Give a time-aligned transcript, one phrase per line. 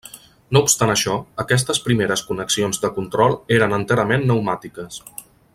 [0.55, 1.13] No obstant això,
[1.43, 5.03] aquestes primeres connexions de control eren enterament pneumàtiques.